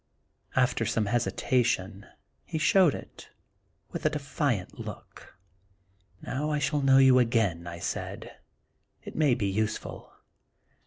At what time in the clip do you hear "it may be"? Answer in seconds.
9.03-9.45